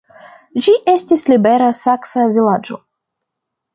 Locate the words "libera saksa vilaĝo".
1.33-2.81